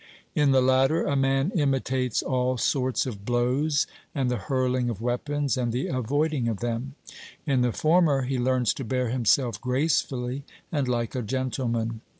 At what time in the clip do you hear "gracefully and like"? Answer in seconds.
9.61-11.13